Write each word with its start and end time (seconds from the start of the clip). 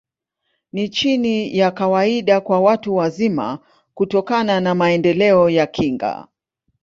Ni 0.71 0.89
chini 0.89 1.57
ya 1.57 1.71
kawaida 1.71 2.41
kwa 2.41 2.59
watu 2.59 2.95
wazima, 2.95 3.59
kutokana 3.93 4.59
na 4.59 4.75
maendeleo 4.75 5.49
ya 5.49 5.67
kinga. 5.67 6.27